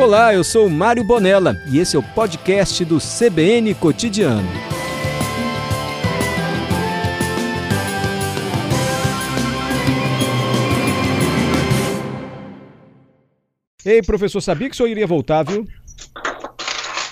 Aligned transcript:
Olá, 0.00 0.32
eu 0.32 0.42
sou 0.42 0.66
Mário 0.70 1.04
Bonella 1.04 1.62
e 1.70 1.78
esse 1.78 1.94
é 1.94 1.98
o 1.98 2.02
podcast 2.02 2.82
do 2.86 2.96
CBN 2.96 3.74
Cotidiano. 3.74 4.48
Ei, 13.84 14.00
professor, 14.00 14.40
sabia 14.40 14.70
que 14.70 14.74
o 14.74 14.76
senhor 14.78 14.88
iria 14.88 15.06
voltar, 15.06 15.42
viu? 15.42 15.66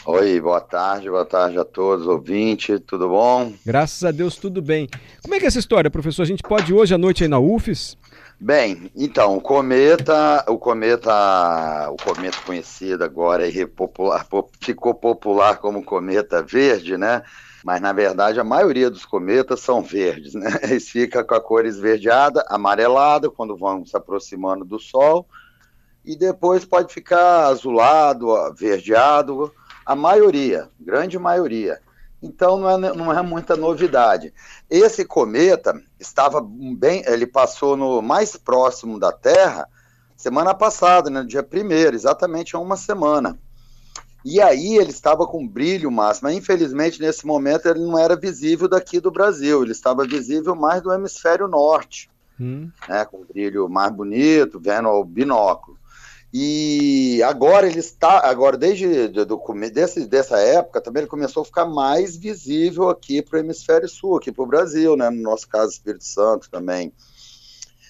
Oi, 0.07 0.41
boa 0.41 0.63
tarde, 0.63 1.11
boa 1.11 1.27
tarde 1.27 1.59
a 1.59 1.67
todos, 1.67 2.07
ouvinte, 2.07 2.79
tudo 2.79 3.11
bom? 3.11 3.53
Graças 3.67 4.03
a 4.03 4.11
Deus, 4.11 4.37
tudo 4.37 4.63
bem. 4.63 4.89
Como 5.23 5.35
é 5.35 5.39
que 5.39 5.45
é 5.45 5.49
essa 5.49 5.59
história, 5.59 5.91
professor? 5.91 6.23
A 6.23 6.27
gente 6.27 6.43
pode 6.43 6.73
ir 6.73 6.75
hoje 6.75 6.95
à 6.95 6.99
noite 6.99 7.23
aí 7.23 7.29
na 7.29 7.39
UFES? 7.39 7.98
Bem, 8.41 8.89
então, 8.95 9.37
o 9.37 9.41
cometa, 9.41 10.45
o 10.47 10.59
cometa, 10.59 11.91
o 11.91 11.97
cometa 11.97 12.39
conhecido 12.47 13.03
agora 13.03 13.49
e 13.49 13.67
popular, 13.67 14.25
ficou 14.61 14.95
popular 14.95 15.57
como 15.59 15.85
cometa 15.85 16.41
verde, 16.41 16.97
né? 16.97 17.25
Mas 17.65 17.81
na 17.81 17.93
verdade 17.93 18.39
a 18.39 18.45
maioria 18.45 18.89
dos 18.89 19.05
cometas 19.05 19.59
são 19.59 19.83
verdes, 19.83 20.35
né? 20.35 20.57
Eles 20.63 20.89
ficam 20.89 21.25
com 21.25 21.35
a 21.35 21.41
cor 21.41 21.67
esverdeada, 21.67 22.45
amarelada 22.49 23.29
quando 23.29 23.57
vão 23.57 23.85
se 23.85 23.97
aproximando 23.97 24.65
do 24.65 24.79
Sol, 24.79 25.27
e 26.05 26.15
depois 26.15 26.65
pode 26.65 26.95
ficar 26.95 27.47
azulado, 27.47 28.29
verdeado, 28.55 29.53
a 29.85 29.97
maioria, 29.97 30.69
grande 30.79 31.19
maioria. 31.19 31.81
Então 32.23 32.59
não 32.59 32.71
é, 32.71 32.95
não 32.95 33.13
é 33.13 33.23
muita 33.23 33.57
novidade. 33.57 34.33
Esse 34.69 35.05
cometa 35.05 35.81
estava 36.01 36.41
bem, 36.41 37.03
ele 37.07 37.27
passou 37.27 37.77
no 37.77 38.03
mais 38.03 38.37
próximo 38.37 38.99
da 38.99 39.13
Terra 39.13 39.69
semana 40.17 40.53
passada, 40.53 41.09
no 41.09 41.25
dia 41.25 41.47
1 41.47 41.95
exatamente 41.95 42.57
há 42.57 42.59
uma 42.59 42.77
semana. 42.77 43.39
E 44.25 44.41
aí 44.41 44.77
ele 44.77 44.91
estava 44.91 45.27
com 45.27 45.47
brilho 45.47 45.91
máximo. 45.91 46.29
Infelizmente, 46.29 47.01
nesse 47.01 47.25
momento, 47.25 47.67
ele 47.67 47.81
não 47.81 47.97
era 47.97 48.17
visível 48.17 48.69
daqui 48.69 48.99
do 48.99 49.13
Brasil, 49.13 49.63
ele 49.63 49.73
estava 49.73 50.05
visível 50.05 50.57
mais 50.57 50.83
do 50.83 50.93
hemisfério 50.93 51.47
norte, 51.47 52.11
hum. 52.39 52.69
né, 52.89 53.05
com 53.05 53.25
brilho 53.25 53.69
mais 53.69 53.93
bonito, 53.93 54.61
vendo 54.61 54.89
ao 54.89 55.05
binóculo. 55.05 55.79
E 56.33 57.23
agora 57.23 57.67
ele 57.67 57.79
está, 57.79 58.29
agora 58.29 58.57
desde 58.57 59.09
do, 59.09 59.43
desse, 59.73 60.07
dessa 60.07 60.39
época 60.39 60.81
também 60.81 61.03
ele 61.03 61.11
começou 61.11 61.43
a 61.43 61.47
ficar 61.47 61.65
mais 61.65 62.17
visível 62.17 62.91
aqui 62.91 63.23
para 63.23 63.39
o 63.39 63.41
hemisfério 63.41 63.89
sul, 63.89 64.17
aqui 64.17 64.31
para 64.31 64.45
o 64.45 64.47
Brasil, 64.47 64.95
né? 64.95 65.09
No 65.09 65.23
nosso 65.23 65.49
caso, 65.49 65.73
Espírito 65.73 66.05
Santo 66.05 66.51
também. 66.51 66.93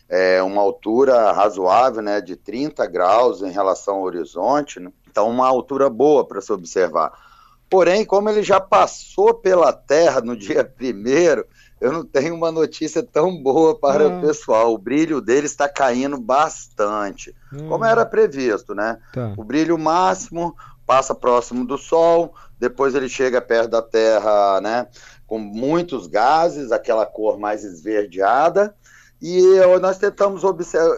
É 0.08 0.42
uma 0.42 0.62
altura 0.62 1.32
razoável, 1.32 2.00
né? 2.00 2.20
De 2.20 2.36
30 2.36 2.86
graus 2.86 3.42
em 3.42 3.50
relação 3.50 3.96
ao 3.96 4.02
horizonte, 4.02 4.78
né? 4.78 4.92
então 5.10 5.28
uma 5.28 5.48
altura 5.48 5.90
boa 5.90 6.24
para 6.24 6.40
se 6.40 6.52
observar. 6.52 7.12
Porém, 7.68 8.04
como 8.04 8.30
ele 8.30 8.42
já 8.42 8.60
passou 8.60 9.34
pela 9.34 9.72
Terra 9.72 10.20
no 10.20 10.36
dia 10.36 10.62
primeiro, 10.78 11.44
eu 11.80 11.92
não 11.92 12.04
tenho 12.04 12.34
uma 12.34 12.50
notícia 12.50 13.02
tão 13.02 13.40
boa 13.42 13.78
para 13.78 14.08
o 14.08 14.18
ah. 14.18 14.20
pessoal. 14.20 14.74
O 14.74 14.78
brilho 14.78 15.20
dele 15.20 15.46
está 15.46 15.68
caindo 15.68 16.18
bastante, 16.18 17.34
hum. 17.52 17.68
como 17.68 17.84
era 17.84 18.04
previsto, 18.04 18.74
né? 18.74 18.98
Tá. 19.12 19.34
O 19.36 19.44
brilho 19.44 19.78
máximo 19.78 20.56
passa 20.86 21.14
próximo 21.14 21.66
do 21.66 21.76
Sol, 21.76 22.34
depois 22.58 22.94
ele 22.94 23.08
chega 23.08 23.40
perto 23.40 23.70
da 23.70 23.82
Terra, 23.82 24.60
né? 24.60 24.86
Com 25.26 25.38
muitos 25.38 26.06
gases, 26.06 26.72
aquela 26.72 27.04
cor 27.04 27.38
mais 27.38 27.62
esverdeada. 27.62 28.74
E 29.20 29.42
nós 29.80 29.98
tentamos, 29.98 30.44
observar, 30.44 30.96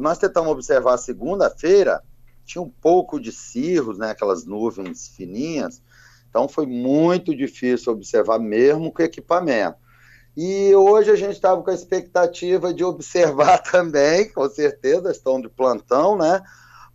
nós 0.00 0.18
tentamos 0.18 0.50
observar 0.52 0.98
segunda-feira, 0.98 2.02
tinha 2.44 2.62
um 2.62 2.68
pouco 2.68 3.18
de 3.18 3.32
cirros, 3.32 3.98
né? 3.98 4.10
Aquelas 4.10 4.44
nuvens 4.44 5.08
fininhas. 5.08 5.82
Então 6.28 6.48
foi 6.48 6.66
muito 6.66 7.34
difícil 7.34 7.92
observar 7.92 8.38
mesmo 8.38 8.92
com 8.92 9.02
equipamento. 9.02 9.76
E 10.36 10.74
hoje 10.74 11.10
a 11.10 11.16
gente 11.16 11.34
estava 11.34 11.62
com 11.62 11.70
a 11.70 11.74
expectativa 11.74 12.74
de 12.74 12.82
observar 12.84 13.58
também, 13.70 14.28
com 14.32 14.48
certeza, 14.48 15.10
estão 15.10 15.40
de 15.40 15.48
plantão, 15.48 16.16
né? 16.16 16.42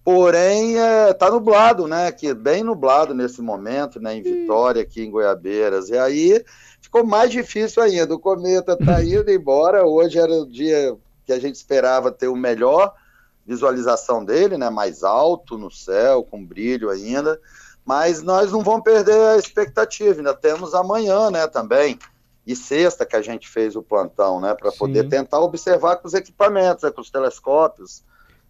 Porém, 0.04 0.74
está 0.74 1.10
é, 1.10 1.14
tá 1.14 1.32
nublado, 1.32 1.88
né? 1.88 2.08
Aqui, 2.08 2.34
bem 2.34 2.64
nublado 2.64 3.14
nesse 3.14 3.42
momento, 3.42 4.00
né? 4.00 4.16
Em 4.16 4.22
Vitória, 4.22 4.82
aqui 4.82 5.04
em 5.04 5.12
Goiabeiras. 5.12 5.90
E 5.90 5.98
aí 5.98 6.44
ficou 6.82 7.06
mais 7.06 7.32
difícil 7.32 7.84
ainda. 7.84 8.16
O 8.16 8.20
cometa 8.20 8.74
está 8.74 9.04
indo 9.04 9.30
embora. 9.30 9.86
Hoje 9.86 10.18
era 10.18 10.34
o 10.34 10.46
dia 10.46 10.98
que 11.26 11.32
a 11.32 11.40
gente 11.40 11.56
esperava 11.56 12.12
ter 12.12 12.28
o 12.28 12.36
melhor 12.36 12.94
visualização 13.46 14.26
dele, 14.26 14.58
né? 14.58 14.70
Mais 14.70 15.04
alto 15.04 15.58
no 15.58 15.70
céu, 15.70 16.24
com 16.24 16.44
brilho 16.44 16.90
ainda. 16.90 17.40
Mas 17.86 18.22
nós 18.22 18.52
não 18.52 18.64
vamos 18.64 18.84
perder 18.84 19.16
a 19.16 19.38
expectativa. 19.38 20.18
Ainda 20.18 20.34
temos 20.34 20.74
amanhã, 20.74 21.30
né? 21.30 21.46
Também 21.48 22.00
e 22.50 22.56
sexta 22.56 23.06
que 23.06 23.16
a 23.16 23.22
gente 23.22 23.48
fez 23.48 23.76
o 23.76 23.84
plantão, 23.84 24.42
né, 24.42 24.56
para 24.56 24.72
poder 24.72 25.08
tentar 25.08 25.40
observar 25.40 25.98
com 25.98 26.08
os 26.08 26.16
equipamentos, 26.16 26.84
né, 26.84 26.90
com 26.90 27.00
os 27.00 27.12
telescópios. 27.12 28.04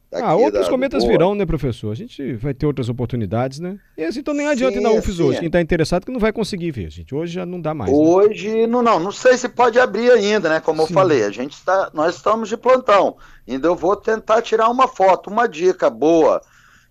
Ah, 0.09 0.33
outros 0.35 0.65
da, 0.65 0.71
cometas 0.71 1.03
virão, 1.03 1.35
né, 1.35 1.45
professor? 1.45 1.91
A 1.91 1.95
gente 1.95 2.33
vai 2.33 2.53
ter 2.53 2.65
outras 2.65 2.87
oportunidades, 2.87 3.59
né? 3.59 3.77
E 3.97 4.03
assim, 4.05 4.21
então 4.21 4.33
nem 4.33 4.47
adianta 4.47 4.73
sim, 4.73 4.79
ir 4.79 4.81
na 4.81 4.89
UFES 4.91 5.17
sim. 5.17 5.23
hoje. 5.23 5.39
Quem 5.39 5.47
está 5.47 5.61
interessado 5.61 6.05
que 6.05 6.11
não 6.11 6.19
vai 6.19 6.31
conseguir 6.31 6.71
ver, 6.71 6.89
gente. 6.89 7.13
Hoje 7.13 7.33
já 7.33 7.45
não 7.45 7.61
dá 7.61 7.75
mais. 7.75 7.91
Né? 7.91 7.97
Hoje, 7.97 8.61
né? 8.61 8.67
não, 8.67 8.81
não, 8.81 8.99
não 8.99 9.11
sei 9.11 9.37
se 9.37 9.47
pode 9.49 9.77
abrir 9.77 10.09
ainda, 10.09 10.49
né? 10.49 10.59
Como 10.61 10.81
sim. 10.81 10.87
eu 10.87 10.93
falei, 10.95 11.25
a 11.25 11.29
gente 11.29 11.53
está, 11.53 11.91
nós 11.93 12.15
estamos 12.15 12.49
de 12.49 12.57
plantão. 12.57 13.17
Ainda 13.47 13.67
eu 13.67 13.75
vou 13.75 13.95
tentar 13.95 14.41
tirar 14.41 14.69
uma 14.69 14.87
foto, 14.87 15.29
uma 15.29 15.47
dica 15.47 15.89
boa 15.91 16.41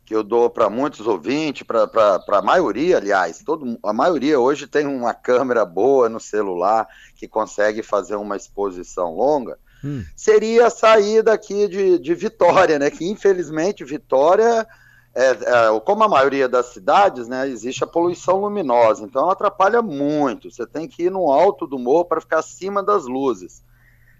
que 0.08 0.16
eu 0.16 0.22
dou 0.22 0.48
para 0.48 0.70
muitos 0.70 1.06
ouvintes, 1.06 1.64
para 1.64 2.22
a 2.26 2.40
maioria, 2.40 2.96
aliás, 2.96 3.42
todo, 3.44 3.78
a 3.82 3.92
maioria 3.92 4.40
hoje 4.40 4.66
tem 4.66 4.86
uma 4.86 5.12
câmera 5.12 5.66
boa 5.66 6.08
no 6.08 6.18
celular 6.18 6.88
que 7.14 7.28
consegue 7.28 7.82
fazer 7.82 8.16
uma 8.16 8.34
exposição 8.34 9.14
longa, 9.14 9.58
hum. 9.84 10.02
seria 10.16 10.68
a 10.68 10.70
saída 10.70 11.34
aqui 11.34 11.68
de, 11.68 11.98
de 11.98 12.14
Vitória, 12.14 12.78
né? 12.78 12.90
Que 12.90 13.06
infelizmente 13.06 13.84
Vitória, 13.84 14.66
é, 15.14 15.28
é, 15.30 15.80
como 15.84 16.02
a 16.04 16.08
maioria 16.08 16.48
das 16.48 16.72
cidades, 16.72 17.28
né, 17.28 17.46
existe 17.46 17.84
a 17.84 17.86
poluição 17.86 18.40
luminosa, 18.40 19.04
então 19.04 19.28
atrapalha 19.28 19.82
muito. 19.82 20.50
Você 20.50 20.66
tem 20.66 20.88
que 20.88 21.02
ir 21.02 21.10
no 21.10 21.30
alto 21.30 21.66
do 21.66 21.78
morro 21.78 22.06
para 22.06 22.22
ficar 22.22 22.38
acima 22.38 22.82
das 22.82 23.04
luzes. 23.04 23.62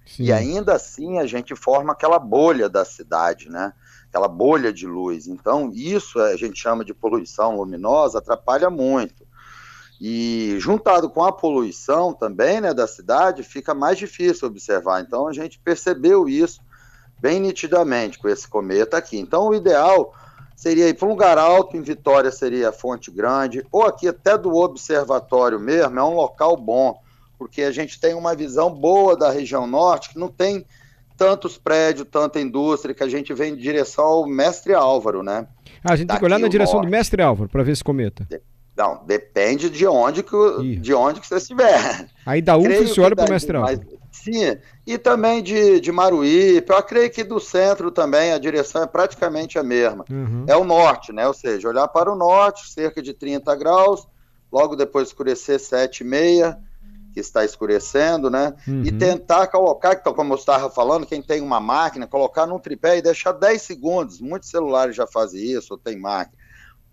Sim. 0.04 0.24
E 0.24 0.32
ainda 0.32 0.74
assim 0.74 1.18
a 1.18 1.26
gente 1.26 1.56
forma 1.56 1.94
aquela 1.94 2.18
bolha 2.18 2.68
da 2.68 2.84
cidade, 2.84 3.48
né? 3.48 3.72
Aquela 4.08 4.28
bolha 4.28 4.72
de 4.72 4.86
luz. 4.86 5.26
Então, 5.26 5.70
isso 5.72 6.18
a 6.18 6.36
gente 6.36 6.58
chama 6.58 6.84
de 6.84 6.94
poluição 6.94 7.56
luminosa, 7.56 8.18
atrapalha 8.18 8.70
muito. 8.70 9.26
E 10.00 10.56
juntado 10.58 11.10
com 11.10 11.24
a 11.24 11.32
poluição 11.32 12.12
também 12.12 12.60
né, 12.60 12.72
da 12.72 12.86
cidade, 12.86 13.42
fica 13.42 13.74
mais 13.74 13.98
difícil 13.98 14.48
observar. 14.48 15.00
Então, 15.00 15.26
a 15.26 15.32
gente 15.32 15.58
percebeu 15.58 16.28
isso 16.28 16.60
bem 17.20 17.40
nitidamente 17.40 18.18
com 18.18 18.28
esse 18.28 18.46
cometa 18.46 18.96
aqui. 18.96 19.18
Então, 19.18 19.48
o 19.48 19.54
ideal 19.54 20.14
seria 20.56 20.88
ir 20.88 20.94
para 20.94 21.06
um 21.06 21.10
lugar 21.10 21.36
alto, 21.36 21.76
em 21.76 21.82
Vitória 21.82 22.30
seria 22.30 22.70
a 22.70 22.72
Fonte 22.72 23.10
Grande, 23.10 23.64
ou 23.70 23.84
aqui 23.84 24.08
até 24.08 24.38
do 24.38 24.56
observatório 24.56 25.58
mesmo, 25.58 25.98
é 25.98 26.02
um 26.02 26.14
local 26.14 26.56
bom, 26.56 27.00
porque 27.38 27.62
a 27.62 27.70
gente 27.70 28.00
tem 28.00 28.14
uma 28.14 28.34
visão 28.34 28.72
boa 28.72 29.16
da 29.16 29.30
região 29.30 29.66
norte, 29.66 30.10
que 30.10 30.18
não 30.18 30.28
tem 30.28 30.66
tantos 31.18 31.58
prédios, 31.58 32.06
tanta 32.08 32.40
indústria, 32.40 32.94
que 32.94 33.02
a 33.02 33.08
gente 33.08 33.34
vem 33.34 33.52
em 33.52 33.56
direção 33.56 34.04
ao 34.04 34.26
Mestre 34.26 34.72
Álvaro, 34.72 35.22
né? 35.22 35.48
Ah, 35.82 35.92
a 35.92 35.96
gente 35.96 36.06
Daqui 36.06 36.20
tem 36.20 36.28
que 36.28 36.32
olhar 36.32 36.38
na 36.38 36.48
direção 36.48 36.76
norte. 36.76 36.86
do 36.86 36.90
Mestre 36.90 37.20
Álvaro 37.20 37.50
para 37.50 37.64
ver 37.64 37.72
esse 37.72 37.82
cometa. 37.82 38.26
Não, 38.76 39.04
depende 39.04 39.68
de 39.68 39.84
onde 39.84 40.22
que, 40.22 40.76
de 40.76 40.94
onde 40.94 41.20
que 41.20 41.26
você 41.26 41.36
estiver. 41.36 42.06
Aí 42.24 42.40
da 42.40 42.56
UF 42.56 42.86
você 42.86 43.00
olha 43.00 43.16
para 43.16 43.26
o 43.26 43.30
Mestre 43.30 43.56
Álvaro. 43.56 43.98
Sim, 44.12 44.56
e 44.86 44.96
também 44.96 45.42
de, 45.42 45.80
de 45.80 45.90
Maruí, 45.90 46.64
eu 46.64 46.82
creio 46.84 47.10
que 47.10 47.24
do 47.24 47.40
centro 47.40 47.90
também 47.90 48.32
a 48.32 48.38
direção 48.38 48.82
é 48.82 48.86
praticamente 48.86 49.58
a 49.58 49.62
mesma. 49.64 50.04
Uhum. 50.08 50.44
É 50.46 50.56
o 50.56 50.64
norte, 50.64 51.12
né? 51.12 51.26
Ou 51.26 51.34
seja, 51.34 51.68
olhar 51.68 51.88
para 51.88 52.10
o 52.10 52.16
norte, 52.16 52.70
cerca 52.70 53.02
de 53.02 53.12
30 53.12 53.54
graus, 53.56 54.06
logo 54.50 54.76
depois 54.76 55.08
escurecer 55.08 55.58
7 55.58 56.00
e 56.00 56.04
meia, 56.04 56.58
que 57.18 57.20
está 57.20 57.44
escurecendo, 57.44 58.30
né? 58.30 58.54
Uhum. 58.66 58.84
E 58.84 58.92
tentar 58.92 59.48
colocar, 59.48 59.94
então, 59.94 60.14
como 60.14 60.32
eu 60.32 60.38
estava 60.38 60.70
falando, 60.70 61.04
quem 61.04 61.20
tem 61.20 61.40
uma 61.40 61.58
máquina, 61.58 62.06
colocar 62.06 62.46
num 62.46 62.60
tripé 62.60 62.98
e 62.98 63.02
deixar 63.02 63.32
10 63.32 63.60
segundos. 63.60 64.20
Muitos 64.20 64.48
celulares 64.48 64.94
já 64.94 65.04
fazem 65.04 65.42
isso, 65.42 65.74
ou 65.74 65.78
tem 65.78 65.98
máquina. 65.98 66.38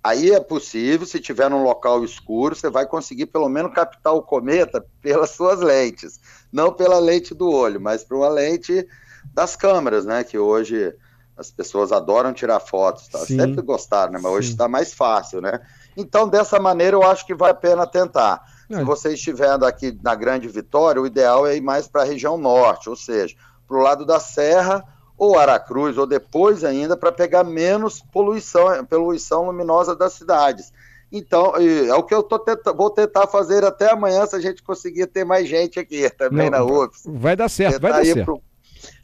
Aí 0.04 0.32
é 0.32 0.40
possível, 0.40 1.06
se 1.06 1.20
tiver 1.20 1.50
num 1.50 1.64
local 1.64 2.04
escuro, 2.04 2.56
você 2.56 2.70
vai 2.72 2.88
conseguir 2.88 3.28
pelo 3.28 3.48
menos 3.48 3.74
captar 3.74 4.14
o 4.14 4.22
cometa 4.22 4.84
pelas 5.00 5.30
suas 5.32 5.60
lentes. 5.60 6.20
Não 6.52 6.74
pela 6.74 6.98
lente 6.98 7.36
do 7.36 7.52
olho, 7.52 7.80
mas 7.80 8.04
por 8.04 8.18
uma 8.18 8.30
lente 8.30 8.88
das 9.32 9.56
câmeras, 9.56 10.06
né? 10.06 10.24
Que 10.24 10.40
hoje 10.40 10.92
as 11.38 11.52
pessoas 11.52 11.92
adoram 11.92 12.34
tirar 12.34 12.60
fotos, 12.60 13.08
tá? 13.10 13.20
sempre 13.20 13.62
gostaram, 13.62 14.14
né? 14.14 14.20
Mas 14.22 14.32
Sim. 14.32 14.38
hoje 14.38 14.50
está 14.50 14.68
mais 14.68 14.94
fácil, 14.94 15.42
né? 15.42 15.60
Então, 15.96 16.28
dessa 16.28 16.60
maneira, 16.60 16.96
eu 16.96 17.04
acho 17.04 17.26
que 17.26 17.36
vale 17.36 17.52
a 17.52 17.56
pena 17.56 17.86
tentar. 17.86 18.42
É. 18.70 18.78
Se 18.78 18.84
você 18.84 19.14
estiver 19.14 19.52
aqui 19.64 19.98
na 20.04 20.16
Grande 20.16 20.48
Vitória, 20.48 21.02
o 21.02 21.08
ideal 21.08 21.46
é 21.46 21.56
ir 21.56 21.62
mais 21.62 21.88
para 21.88 22.02
a 22.02 22.06
região 22.06 22.38
norte, 22.38 22.90
ou 22.90 22.96
seja, 22.96 23.36
para 23.68 23.78
o 23.78 23.82
lado 23.82 24.06
da 24.06 24.20
serra 24.20 24.84
ou 25.18 25.38
Aracruz, 25.38 25.98
ou 25.98 26.06
depois 26.06 26.64
ainda, 26.64 26.98
para 26.98 27.12
pegar 27.12 27.44
menos 27.44 28.02
poluição, 28.12 28.84
poluição 28.86 29.46
luminosa 29.46 29.96
das 29.96 30.14
cidades. 30.14 30.74
Então, 31.12 31.54
é 31.56 31.94
o 31.94 32.04
que 32.04 32.14
eu 32.14 32.24
tenta, 32.24 32.74
vou 32.74 32.90
tentar 32.90 33.28
fazer 33.28 33.64
até 33.64 33.92
amanhã, 33.92 34.26
se 34.26 34.36
a 34.36 34.40
gente 34.40 34.62
conseguir 34.62 35.08
ter 35.08 35.24
mais 35.24 35.48
gente 35.48 35.80
aqui 35.80 36.10
também 36.18 36.50
Não, 36.50 36.60
na 36.60 36.66
UFS. 36.66 37.04
Vai 37.06 37.36
dar 37.36 37.50
certo, 37.50 37.76
tentar 37.76 37.90
vai 37.90 38.00
dar 38.00 38.06
certo. 38.06 38.26
Pro, 38.26 38.42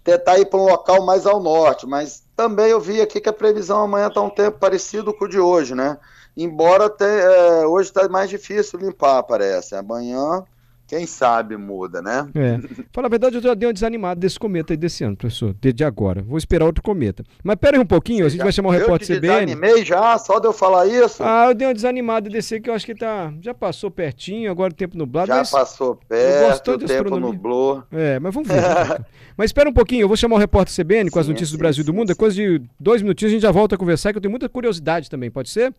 tentar 0.03 0.39
ir 0.39 0.45
para 0.45 0.59
um 0.59 0.65
local 0.65 1.05
mais 1.05 1.25
ao 1.25 1.41
norte, 1.41 1.87
mas 1.87 2.23
também 2.35 2.67
eu 2.67 2.81
vi 2.81 3.01
aqui 3.01 3.21
que 3.21 3.29
a 3.29 3.33
previsão 3.33 3.81
amanhã 3.81 4.07
está 4.07 4.21
um 4.21 4.29
tempo 4.29 4.59
parecido 4.59 5.13
com 5.13 5.25
o 5.25 5.29
de 5.29 5.39
hoje, 5.39 5.75
né? 5.75 5.97
Embora 6.43 6.93
é, 6.99 7.65
hoje 7.65 7.89
está 7.89 8.07
mais 8.09 8.29
difícil 8.29 8.79
limpar, 8.79 9.23
parece. 9.23 9.75
Amanhã 9.75 10.43
quem 10.91 11.07
sabe 11.07 11.55
muda, 11.55 12.01
né? 12.01 12.27
É. 12.35 12.59
Fala 12.91 13.07
a 13.07 13.09
verdade, 13.09 13.37
eu 13.37 13.41
já 13.41 13.53
dei 13.53 13.65
uma 13.65 13.71
desanimada 13.71 14.19
desse 14.19 14.37
cometa 14.37 14.73
aí 14.73 14.77
desse 14.77 15.05
ano, 15.05 15.15
professor, 15.15 15.55
desde 15.61 15.85
agora. 15.85 16.21
Vou 16.21 16.37
esperar 16.37 16.65
outro 16.65 16.83
cometa. 16.83 17.23
Mas 17.41 17.55
pera 17.55 17.77
aí 17.77 17.81
um 17.81 17.85
pouquinho, 17.85 18.25
a 18.25 18.29
gente 18.29 18.39
já, 18.39 18.43
vai 18.43 18.51
chamar 18.51 18.67
o 18.67 18.71
repórter 18.73 19.07
CBN. 19.07 19.27
Eu 19.27 19.45
desanimei 19.45 19.85
já, 19.85 20.17
só 20.17 20.37
de 20.37 20.47
eu 20.47 20.51
falar 20.51 20.87
isso? 20.87 21.23
Ah, 21.23 21.45
eu 21.47 21.55
dei 21.55 21.65
uma 21.65 21.73
desanimada 21.73 22.29
desse 22.29 22.59
que 22.59 22.69
eu 22.69 22.73
acho 22.73 22.85
que 22.85 22.93
tá, 22.93 23.33
já 23.39 23.53
passou 23.53 23.89
pertinho, 23.89 24.51
agora 24.51 24.73
o 24.73 24.75
tempo 24.75 24.97
nublado. 24.97 25.27
Já 25.27 25.45
passou 25.45 25.95
perto, 25.95 26.71
o 26.71 26.77
tempo 26.79 27.17
nublou. 27.17 27.83
É, 27.89 28.19
mas 28.19 28.33
vamos 28.33 28.49
ver. 28.49 28.59
mas 29.37 29.45
espera 29.45 29.69
um 29.69 29.73
pouquinho, 29.73 30.01
eu 30.01 30.07
vou 30.09 30.17
chamar 30.17 30.35
o 30.35 30.39
repórter 30.39 30.75
CBN 30.75 31.09
com 31.09 31.19
sim, 31.19 31.21
as 31.21 31.27
notícias 31.29 31.51
sim, 31.51 31.55
do 31.55 31.59
Brasil 31.59 31.83
e 31.83 31.85
do 31.85 31.93
mundo. 31.93 32.07
Sim. 32.09 32.13
Depois 32.15 32.35
de 32.35 32.61
dois 32.77 33.01
minutinhos 33.01 33.31
a 33.31 33.33
gente 33.35 33.43
já 33.43 33.51
volta 33.51 33.75
a 33.75 33.77
conversar, 33.77 34.11
que 34.11 34.17
eu 34.17 34.21
tenho 34.21 34.31
muita 34.31 34.49
curiosidade 34.49 35.09
também, 35.09 35.31
pode 35.31 35.49
ser? 35.49 35.73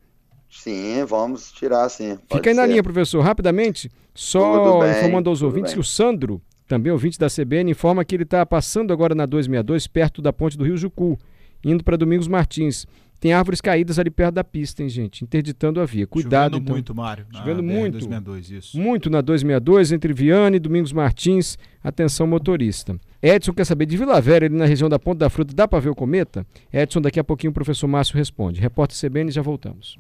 Sim, 0.53 1.05
vamos 1.07 1.51
tirar 1.51 1.89
sim. 1.89 2.19
Fica 2.31 2.51
aí 2.51 2.55
na 2.55 2.67
linha, 2.67 2.83
professor, 2.83 3.21
rapidamente. 3.21 3.91
Só 4.15 4.81
bem, 4.81 4.91
informando 4.91 5.31
aos 5.31 5.41
ouvintes 5.41 5.73
bem. 5.73 5.77
que 5.77 5.81
o 5.81 5.85
Sandro, 5.85 6.43
também 6.69 6.93
ouvinte 6.93 7.19
da 7.19 7.29
CBN, 7.29 7.71
informa 7.71 8.05
que 8.05 8.15
ele 8.15 8.25
está 8.25 8.45
passando 8.45 8.93
agora 8.93 9.15
na 9.15 9.25
262, 9.25 9.87
perto 9.87 10.21
da 10.21 10.31
ponte 10.31 10.59
do 10.59 10.65
Rio 10.65 10.77
Jucu, 10.77 11.19
indo 11.65 11.83
para 11.83 11.97
Domingos 11.97 12.29
Martins. 12.29 12.87
Tem 13.19 13.33
árvores 13.33 13.61
caídas 13.61 13.99
ali 13.99 14.11
perto 14.11 14.35
da 14.35 14.45
pista, 14.45 14.83
hein, 14.83 14.89
gente? 14.89 15.25
Interditando 15.25 15.81
a 15.81 15.87
via. 15.87 16.07
Cuidado. 16.07 16.55
Chovendo 16.55 16.65
então. 16.65 16.75
muito, 16.75 16.95
Mário. 16.95 17.27
Chovendo 17.33 17.63
muito. 17.63 17.99
262, 17.99 18.51
isso. 18.51 18.79
Muito 18.79 19.09
na 19.09 19.21
262, 19.21 19.93
entre 19.93 20.13
Viane 20.13 20.57
e 20.57 20.61
Domingos 20.61 20.93
Martins. 20.93 21.57
Atenção, 21.83 22.27
motorista. 22.27 22.99
Edson 23.23 23.53
quer 23.53 23.65
saber 23.65 23.87
de 23.87 23.97
Vila 23.97 24.21
Velha, 24.21 24.47
ali 24.47 24.57
na 24.57 24.67
região 24.67 24.89
da 24.89 24.99
Ponta 24.99 25.21
da 25.21 25.31
Fruta, 25.31 25.55
dá 25.55 25.69
para 25.69 25.79
ver 25.79 25.91
o 25.91 25.95
cometa? 25.95 26.45
Edson, 26.73 27.01
daqui 27.01 27.21
a 27.21 27.25
pouquinho 27.25 27.53
o 27.53 27.55
professor 27.55 27.87
Márcio 27.87 28.17
responde. 28.17 28.61
Repórter 28.61 28.99
CBN, 28.99 29.31
já 29.31 29.41
voltamos. 29.41 29.97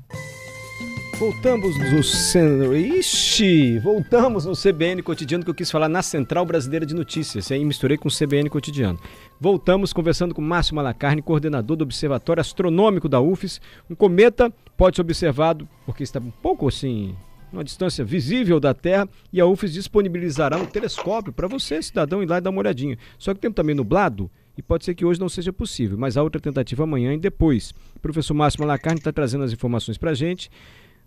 Voltamos 1.22 1.78
no 1.78 2.76
Ixi, 2.76 3.78
voltamos 3.78 4.44
no 4.44 4.54
CBN 4.56 5.02
Cotidiano 5.02 5.44
que 5.44 5.50
eu 5.50 5.54
quis 5.54 5.70
falar 5.70 5.88
na 5.88 6.02
Central 6.02 6.44
Brasileira 6.44 6.84
de 6.84 6.96
Notícias. 6.96 7.48
E 7.48 7.54
aí 7.54 7.64
misturei 7.64 7.96
com 7.96 8.08
o 8.08 8.10
CBN 8.10 8.50
Cotidiano. 8.50 8.98
Voltamos 9.40 9.92
conversando 9.92 10.34
com 10.34 10.42
Márcio 10.42 10.74
Malacarne, 10.74 11.22
coordenador 11.22 11.76
do 11.76 11.84
Observatório 11.84 12.40
Astronômico 12.40 13.08
da 13.08 13.20
UFES. 13.20 13.60
Um 13.88 13.94
cometa 13.94 14.52
pode 14.76 14.96
ser 14.96 15.02
observado 15.02 15.68
porque 15.86 16.02
está 16.02 16.18
um 16.18 16.32
pouco 16.42 16.66
assim 16.66 17.14
uma 17.52 17.64
distância 17.64 18.04
visível 18.04 18.58
da 18.58 18.72
Terra 18.72 19.08
e 19.32 19.40
a 19.40 19.46
UFES 19.46 19.72
disponibilizará 19.72 20.56
um 20.56 20.66
telescópio 20.66 21.32
para 21.32 21.46
você, 21.46 21.82
cidadão, 21.82 22.22
ir 22.22 22.26
lá 22.26 22.38
e 22.38 22.40
dar 22.40 22.50
uma 22.50 22.60
olhadinha. 22.60 22.98
Só 23.18 23.32
que 23.32 23.38
o 23.38 23.40
tempo 23.40 23.54
também 23.54 23.74
nublado 23.74 24.30
e 24.56 24.62
pode 24.62 24.84
ser 24.84 24.94
que 24.94 25.04
hoje 25.04 25.20
não 25.20 25.28
seja 25.28 25.52
possível, 25.52 25.96
mas 25.96 26.16
há 26.16 26.22
outra 26.22 26.40
tentativa 26.40 26.84
amanhã 26.84 27.14
e 27.14 27.18
depois. 27.18 27.72
O 27.96 28.00
professor 28.00 28.34
Márcio 28.34 28.60
Malacarne 28.60 28.98
está 28.98 29.12
trazendo 29.12 29.44
as 29.44 29.52
informações 29.52 29.96
para 29.96 30.10
a 30.10 30.14
gente. 30.14 30.50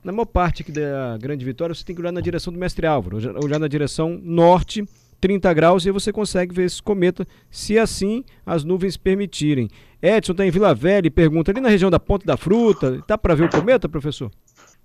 Na 0.03 0.11
maior 0.11 0.25
parte 0.25 0.61
aqui 0.61 0.71
da 0.71 1.17
Grande 1.19 1.43
Vitória, 1.43 1.73
você 1.73 1.83
tem 1.83 1.95
que 1.95 2.01
olhar 2.01 2.11
na 2.11 2.21
direção 2.21 2.53
do 2.53 2.59
Mestre 2.59 2.85
Álvaro, 2.85 3.17
olhar 3.43 3.59
na 3.59 3.67
direção 3.67 4.19
norte, 4.23 4.87
30 5.19 5.53
graus, 5.53 5.85
e 5.85 5.91
você 5.91 6.11
consegue 6.11 6.53
ver 6.53 6.65
esse 6.65 6.81
cometa, 6.81 7.27
se 7.49 7.79
assim 7.79 8.23
as 8.45 8.63
nuvens 8.63 8.97
permitirem. 8.97 9.69
Edson 10.01 10.33
está 10.33 10.45
em 10.45 10.51
Vila 10.51 10.75
Velha 10.75 11.07
e 11.07 11.11
pergunta, 11.11 11.51
ali 11.51 11.59
na 11.59 11.69
região 11.69 11.89
da 11.89 11.99
Ponta 11.99 12.25
da 12.25 12.37
Fruta, 12.37 13.03
dá 13.07 13.17
para 13.17 13.33
ver 13.33 13.45
o 13.45 13.49
cometa, 13.49 13.89
professor? 13.89 14.29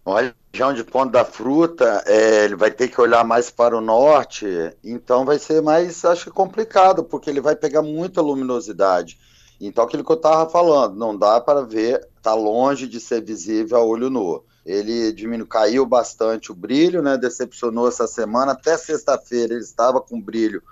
Olha, 0.04 0.34
região 0.52 0.72
de 0.72 0.82
Ponta 0.82 1.12
da 1.12 1.24
Fruta, 1.24 2.02
é, 2.06 2.44
ele 2.44 2.56
vai 2.56 2.70
ter 2.70 2.88
que 2.88 3.00
olhar 3.00 3.24
mais 3.24 3.50
para 3.50 3.76
o 3.76 3.80
norte, 3.80 4.46
então 4.82 5.24
vai 5.24 5.38
ser 5.38 5.60
mais, 5.62 6.04
acho 6.04 6.24
que 6.24 6.30
complicado, 6.30 7.04
porque 7.04 7.28
ele 7.28 7.40
vai 7.40 7.54
pegar 7.54 7.82
muita 7.82 8.20
luminosidade. 8.20 9.18
Então, 9.60 9.84
aquilo 9.84 10.02
que 10.02 10.10
eu 10.10 10.16
estava 10.16 10.50
falando, 10.50 10.96
não 10.96 11.16
dá 11.16 11.40
para 11.40 11.62
ver, 11.62 12.08
está 12.16 12.34
longe 12.34 12.86
de 12.86 12.98
ser 12.98 13.22
visível 13.22 13.76
a 13.76 13.84
olho 13.84 14.08
nu 14.08 14.42
ele 14.64 15.12
diminuiu, 15.12 15.46
caiu 15.46 15.86
bastante 15.86 16.52
o 16.52 16.54
brilho, 16.54 17.02
né? 17.02 17.16
Decepcionou 17.16 17.88
essa 17.88 18.06
semana. 18.06 18.52
Até 18.52 18.76
sexta-feira 18.76 19.54
ele 19.54 19.62
estava 19.62 20.00
com 20.00 20.20
brilho 20.20 20.62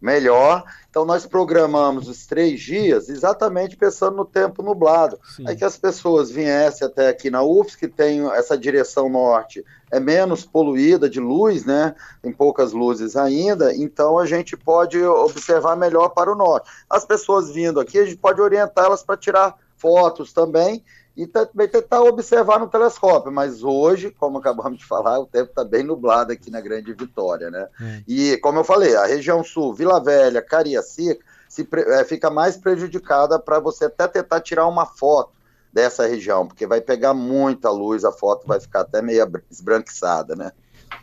melhor. 0.00 0.64
Então 0.90 1.04
nós 1.04 1.26
programamos 1.26 2.08
os 2.08 2.26
três 2.26 2.60
dias 2.60 3.08
exatamente 3.08 3.76
pensando 3.76 4.16
no 4.16 4.24
tempo 4.24 4.62
nublado. 4.62 5.18
Sim. 5.36 5.44
Aí 5.46 5.56
que 5.56 5.64
as 5.64 5.76
pessoas 5.76 6.30
viessem 6.30 6.86
até 6.86 7.08
aqui 7.08 7.30
na 7.30 7.42
UFS, 7.42 7.76
que 7.76 7.88
tem 7.88 8.28
essa 8.32 8.56
direção 8.56 9.08
norte, 9.08 9.64
é 9.90 10.00
menos 10.00 10.44
poluída 10.44 11.08
de 11.08 11.20
luz, 11.20 11.64
né? 11.64 11.94
Tem 12.22 12.32
poucas 12.32 12.72
luzes 12.72 13.16
ainda, 13.16 13.74
então 13.74 14.18
a 14.18 14.26
gente 14.26 14.56
pode 14.56 15.02
observar 15.02 15.76
melhor 15.76 16.10
para 16.10 16.32
o 16.32 16.34
norte. 16.34 16.68
As 16.88 17.04
pessoas 17.04 17.50
vindo 17.50 17.80
aqui, 17.80 17.98
a 17.98 18.04
gente 18.04 18.16
pode 18.16 18.40
orientá-las 18.40 19.02
para 19.02 19.16
tirar 19.16 19.56
fotos 19.76 20.32
também 20.32 20.82
e 21.16 21.26
também 21.26 21.66
tentar 21.66 22.02
observar 22.02 22.60
no 22.60 22.68
telescópio. 22.68 23.32
Mas 23.32 23.62
hoje, 23.62 24.10
como 24.10 24.38
acabamos 24.38 24.78
de 24.78 24.84
falar, 24.84 25.18
o 25.18 25.26
tempo 25.26 25.50
está 25.50 25.64
bem 25.64 25.82
nublado 25.82 26.32
aqui 26.32 26.50
na 26.50 26.60
Grande 26.60 26.92
Vitória, 26.92 27.50
né? 27.50 27.66
É. 27.80 28.02
E, 28.06 28.36
como 28.38 28.58
eu 28.58 28.64
falei, 28.64 28.94
a 28.94 29.06
região 29.06 29.42
sul, 29.42 29.72
Vila 29.72 30.02
Velha, 30.02 30.42
Cariacica, 30.42 31.24
se, 31.48 31.66
é, 31.72 32.04
fica 32.04 32.28
mais 32.28 32.56
prejudicada 32.56 33.38
para 33.38 33.58
você 33.58 33.86
até 33.86 34.06
tentar 34.06 34.40
tirar 34.40 34.66
uma 34.66 34.84
foto 34.84 35.30
dessa 35.72 36.06
região, 36.06 36.46
porque 36.46 36.66
vai 36.66 36.80
pegar 36.80 37.14
muita 37.14 37.70
luz, 37.70 38.04
a 38.04 38.12
foto 38.12 38.46
vai 38.46 38.60
ficar 38.60 38.80
até 38.80 39.00
meio 39.00 39.26
esbranquiçada, 39.50 40.34
né? 40.34 40.52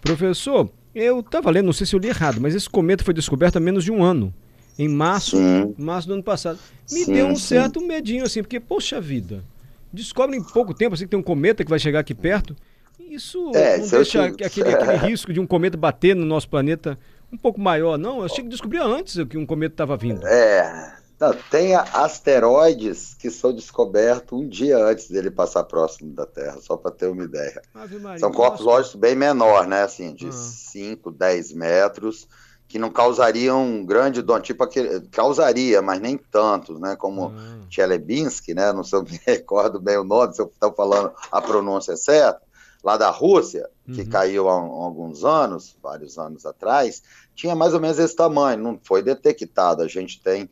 Professor, 0.02 0.70
eu 0.94 1.20
estava 1.22 1.50
lendo, 1.50 1.68
não 1.68 1.74
sei 1.74 1.88
se 1.88 1.96
eu 1.96 2.00
li 2.00 2.08
errado, 2.08 2.40
mas 2.40 2.56
esse 2.56 2.70
cometa 2.70 3.04
foi 3.04 3.14
descoberto 3.14 3.58
há 3.58 3.60
menos 3.60 3.84
de 3.84 3.92
um 3.92 4.04
ano. 4.04 4.34
Em 4.78 4.88
março, 4.88 5.38
março 5.78 6.08
do 6.08 6.16
ano 6.16 6.24
passado. 6.24 6.58
Me 6.92 7.06
sim, 7.06 7.14
deu 7.14 7.28
um 7.28 7.36
sim. 7.36 7.50
certo 7.50 7.80
medinho, 7.80 8.26
assim, 8.26 8.42
porque, 8.42 8.60
poxa 8.60 9.00
vida, 9.00 9.44
descobrem 9.94 10.40
em 10.40 10.44
pouco 10.44 10.74
tempo 10.74 10.96
assim 10.96 11.06
que 11.06 11.12
tem 11.12 11.20
um 11.20 11.24
cometa 11.24 11.64
que 11.64 11.70
vai 11.70 11.80
chegar 11.80 12.00
aqui 12.00 12.16
perto. 12.16 12.56
Isso 13.00 13.52
é, 13.54 13.78
não 13.78 13.88
deixa 13.88 14.26
aquele, 14.26 14.74
aquele 14.74 14.98
risco 15.08 15.32
de 15.32 15.40
um 15.40 15.46
cometa 15.46 15.78
bater 15.78 16.16
no 16.16 16.26
nosso 16.26 16.50
planeta 16.50 16.98
um 17.32 17.38
pouco 17.38 17.60
maior, 17.60 17.98
não? 17.98 18.20
Eu 18.20 18.26
achei 18.26 18.44
que 18.44 18.50
descobria 18.50 18.84
antes 18.84 19.16
que 19.28 19.38
um 19.38 19.46
cometa 19.46 19.74
estava 19.74 19.96
vindo. 19.98 20.26
É. 20.26 20.98
Não, 21.20 21.34
tem 21.50 21.74
asteroides 21.76 23.14
que 23.14 23.30
são 23.30 23.54
descobertos 23.54 24.38
um 24.38 24.48
dia 24.48 24.78
antes 24.78 25.10
dele 25.10 25.32
passar 25.32 25.64
próximo 25.64 26.14
da 26.14 26.26
Terra, 26.26 26.60
só 26.60 26.76
para 26.76 26.92
ter 26.92 27.08
uma 27.08 27.24
ideia. 27.24 27.62
Maria, 27.74 28.20
são 28.20 28.32
corpos, 28.32 28.62
lógicos, 28.62 29.00
bem 29.00 29.16
menor, 29.16 29.66
né? 29.66 29.84
Assim, 29.84 30.14
de 30.14 30.34
5, 30.34 31.10
ah. 31.10 31.14
10 31.18 31.54
metros 31.54 32.28
que 32.68 32.80
não 32.80 32.90
causariam 32.90 33.64
um 33.64 33.86
grande 33.86 34.22
dano, 34.22 34.42
tipo 34.42 34.64
aquele, 34.64 35.02
causaria, 35.08 35.82
mas 35.82 36.00
nem 36.00 36.18
tantos, 36.18 36.80
né, 36.80 36.96
como 36.96 37.28
hum. 37.28 37.66
Chelyabinsk, 37.70 38.50
né, 38.50 38.72
não 38.74 38.84
sei, 38.84 39.02
me 39.10 39.20
recordo 39.26 39.80
bem 39.80 39.98
o 39.98 40.04
nome, 40.04 40.34
se 40.34 40.42
eu 40.42 40.48
estou 40.48 40.74
falando 40.74 41.12
a 41.32 41.42
pronúncia 41.42 41.96
certa, 41.96 42.42
lá 42.84 42.98
da 42.98 43.10
Rússia, 43.10 43.70
que 43.86 44.02
uhum. 44.02 44.10
caiu 44.10 44.50
há, 44.50 44.54
há, 44.54 44.58
alguns 44.58 45.24
anos, 45.24 45.78
vários 45.82 46.18
anos 46.18 46.46
atrás, 46.46 47.04
tinha 47.36 47.56
mais 47.56 47.74
ou 47.74 47.80
menos 47.80 48.00
esse 48.00 48.16
tamanho, 48.16 48.62
não 48.62 48.80
foi 48.84 49.02
detectado, 49.02 49.82
a 49.82 49.88
gente 49.88 50.22
tem 50.22 50.50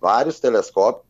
vários 0.00 0.38
telescópios, 0.38 1.04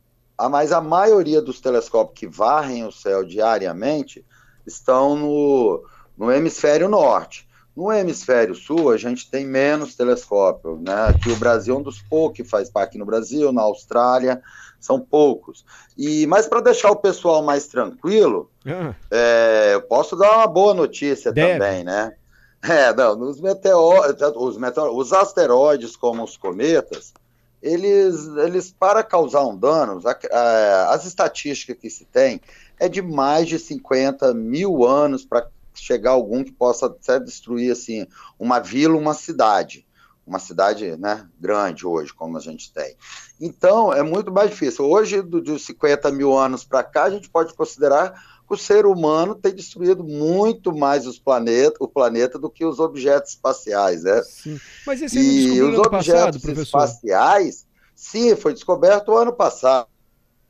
mas 0.49 0.71
a 0.71 0.81
maioria 0.81 1.41
dos 1.41 1.61
telescópios 1.61 2.19
que 2.19 2.27
varrem 2.27 2.85
o 2.85 2.91
céu 2.91 3.23
diariamente 3.23 4.25
estão 4.65 5.15
no, 5.15 5.83
no 6.17 6.31
hemisfério 6.31 6.89
norte. 6.89 7.47
No 7.75 7.91
hemisfério 7.91 8.53
sul, 8.53 8.91
a 8.91 8.97
gente 8.97 9.29
tem 9.29 9.45
menos 9.45 9.95
telescópio, 9.95 10.79
né? 10.79 11.13
Que 11.23 11.31
o 11.31 11.35
Brasil 11.35 11.75
é 11.75 11.77
um 11.79 11.81
dos 11.81 12.01
poucos 12.01 12.37
que 12.37 12.43
faz 12.43 12.69
parte 12.69 12.97
no 12.97 13.05
Brasil, 13.05 13.51
na 13.51 13.63
Austrália, 13.63 14.41
são 14.79 14.99
poucos. 14.99 15.65
E 15.97 16.27
Mas 16.27 16.45
para 16.45 16.61
deixar 16.61 16.91
o 16.91 16.95
pessoal 16.95 17.41
mais 17.41 17.67
tranquilo, 17.67 18.51
ah. 18.65 18.93
é, 19.09 19.71
eu 19.73 19.81
posso 19.81 20.15
dar 20.15 20.37
uma 20.37 20.47
boa 20.47 20.73
notícia 20.73 21.31
Deve. 21.31 21.53
também, 21.53 21.83
né? 21.83 22.13
É, 22.61 22.93
não, 22.93 23.15
nos 23.15 23.41
meteoros, 23.41 24.15
os, 24.37 24.57
meteor, 24.57 24.95
os 24.95 25.11
asteroides 25.11 25.97
como 25.97 26.23
os 26.23 26.37
cometas, 26.37 27.13
eles, 27.61 28.27
eles 28.37 28.71
para 28.71 29.03
causar 29.03 29.45
um 29.45 29.57
dano, 29.57 30.01
as 30.87 31.05
estatísticas 31.05 31.77
que 31.77 31.89
se 31.89 32.05
tem 32.05 32.39
é 32.79 32.87
de 32.87 33.01
mais 33.01 33.47
de 33.47 33.59
50 33.59 34.33
mil 34.33 34.85
anos 34.85 35.25
para 35.25 35.47
chegar 35.81 36.11
algum 36.11 36.43
que 36.43 36.51
possa 36.51 36.87
até 36.87 37.19
destruir 37.19 37.71
assim 37.71 38.07
uma 38.39 38.59
vila, 38.59 38.97
uma 38.97 39.13
cidade, 39.13 39.85
uma 40.25 40.39
cidade 40.39 40.95
né, 40.97 41.27
grande 41.39 41.85
hoje, 41.85 42.13
como 42.13 42.37
a 42.37 42.39
gente 42.39 42.71
tem. 42.71 42.95
Então 43.39 43.91
é 43.93 44.01
muito 44.01 44.31
mais 44.31 44.49
difícil. 44.49 44.85
Hoje, 44.85 45.21
dos 45.21 45.65
50 45.65 46.11
mil 46.11 46.37
anos 46.37 46.63
para 46.63 46.83
cá, 46.83 47.03
a 47.03 47.09
gente 47.09 47.29
pode 47.29 47.53
considerar 47.53 48.11
que 48.47 48.53
o 48.53 48.57
ser 48.57 48.85
humano 48.85 49.35
tem 49.35 49.53
destruído 49.53 50.03
muito 50.03 50.75
mais 50.75 51.07
os 51.07 51.17
planetas, 51.17 51.77
o 51.79 51.87
planeta 51.87 52.37
do 52.37 52.49
que 52.49 52.65
os 52.65 52.79
objetos 52.79 53.31
espaciais, 53.31 54.03
né? 54.03 54.21
Sim. 54.23 54.59
Mas 54.85 55.01
esse 55.01 55.19
e 55.19 55.61
os 55.61 55.77
objetos 55.77 56.41
passado, 56.41 56.61
espaciais, 56.61 57.67
sim, 57.95 58.35
foi 58.35 58.53
descoberto 58.53 59.15
ano 59.15 59.33
passado 59.33 59.87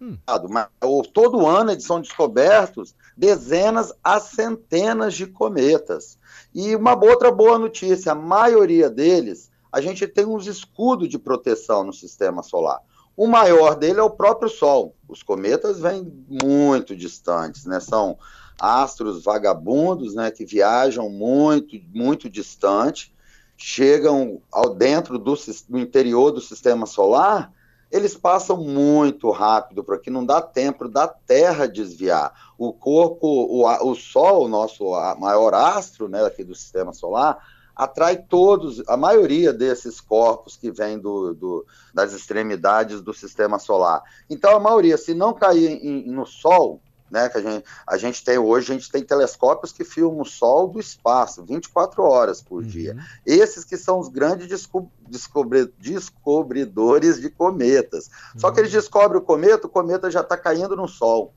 Hum. 0.02 0.18
Mas, 0.50 0.68
todo 1.14 1.46
ano 1.46 1.72
eles 1.72 1.86
são 1.86 2.02
descobertos 2.02 2.96
dezenas 3.16 3.94
a 4.04 4.20
centenas 4.20 5.14
de 5.14 5.28
cometas. 5.28 6.18
E 6.54 6.76
uma 6.76 6.94
outra 6.94 7.32
boa 7.32 7.58
notícia: 7.58 8.12
a 8.12 8.16
maioria 8.16 8.90
deles, 8.90 9.52
a 9.72 9.80
gente 9.80 10.08
tem 10.08 10.26
uns 10.26 10.48
escudos 10.48 11.08
de 11.08 11.18
proteção 11.18 11.84
no 11.84 11.94
sistema 11.94 12.44
solar. 12.44 12.82
O 13.16 13.28
maior 13.28 13.76
dele 13.76 14.00
é 14.00 14.04
o 14.04 14.10
próprio 14.10 14.50
Sol. 14.50 14.96
Os 15.08 15.22
cometas 15.22 15.80
vêm 15.80 16.12
muito 16.28 16.96
distantes, 16.96 17.66
né? 17.66 17.80
São 17.80 18.18
astros 18.60 19.24
vagabundos, 19.24 20.16
né? 20.16 20.32
Que 20.32 20.46
viajam 20.46 21.10
muito, 21.10 21.80
muito 21.94 22.28
distante, 22.28 23.14
chegam 23.56 24.42
ao 24.52 24.74
dentro 24.74 25.20
do, 25.20 25.36
do 25.70 25.78
interior 25.78 26.32
do 26.32 26.42
sistema 26.42 26.88
solar 26.88 27.54
eles 27.94 28.18
passam 28.18 28.58
muito 28.58 29.30
rápido, 29.30 29.84
porque 29.84 30.10
não 30.10 30.26
dá 30.26 30.42
tempo 30.42 30.90
da 30.90 31.08
Terra 31.08 31.68
desviar. 31.68 32.34
O 32.58 32.74
corpo, 32.74 33.28
o, 33.28 33.68
o 33.88 33.94
Sol, 33.94 34.46
o 34.46 34.48
nosso 34.48 34.90
maior 35.20 35.54
astro 35.54 36.10
né, 36.10 36.26
aqui 36.26 36.44
do 36.44 36.56
sistema 36.56 36.92
solar, 36.92 37.38
atrai 37.76 38.18
todos, 38.18 38.82
a 38.88 38.98
maioria 38.98 39.54
desses 39.54 40.02
corpos 40.02 40.58
que 40.58 40.72
vêm 40.72 40.98
do, 40.98 41.36
do, 41.36 41.66
das 41.94 42.14
extremidades 42.14 43.00
do 43.00 43.14
sistema 43.14 43.60
solar. 43.60 44.02
Então, 44.28 44.56
a 44.56 44.60
maioria, 44.60 44.98
se 44.98 45.14
não 45.14 45.32
cair 45.32 45.80
em, 45.86 46.10
no 46.10 46.26
Sol, 46.26 46.82
né, 47.14 47.30
que 47.30 47.38
a 47.38 47.42
gente, 47.42 47.66
a 47.86 47.96
gente 47.96 48.26
tem 48.26 48.40
hoje, 48.40 48.72
a 48.72 48.76
gente 48.76 48.92
tem 48.92 49.04
telescópios 49.04 49.72
que 49.72 49.84
filmam 49.84 50.22
o 50.22 50.26
Sol 50.26 50.68
do 50.68 50.80
espaço, 50.80 51.46
24 51.46 52.02
horas 52.02 52.42
por 52.42 52.64
uhum. 52.64 52.68
dia. 52.68 52.98
Esses 53.24 53.64
que 53.64 53.78
são 53.78 54.00
os 54.00 54.10
grandes 54.10 54.48
desco 54.48 54.92
descobri 55.08 55.72
descobridores 55.78 57.22
de 57.22 57.30
cometas. 57.30 58.08
Uhum. 58.34 58.40
Só 58.40 58.52
que 58.52 58.60
eles 58.60 58.74
uhum. 58.74 58.80
descobrem 58.80 59.22
o 59.22 59.24
cometa, 59.24 59.68
o 59.68 59.70
cometa 59.70 60.10
já 60.10 60.22
está 60.22 60.36
caindo 60.36 60.76
no 60.76 60.88
Sol. 60.88 61.32